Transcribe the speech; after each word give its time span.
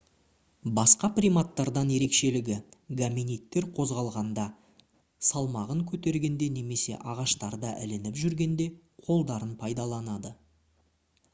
басқа 0.77 1.07
приматтардан 1.17 1.89
ерекшелігі 1.97 2.55
гоминидтер 3.01 3.67
қозғалғанда 3.79 4.45
салмағын 5.27 5.83
көтергенде 5.91 6.47
немесе 6.55 6.97
ағаштарда 7.13 7.75
ілініп 7.89 8.17
жүргенде 8.23 8.67
қолдарын 9.09 9.53
пайдаланады 9.61 10.33